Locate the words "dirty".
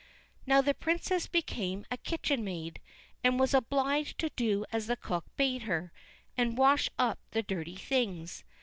7.43-7.75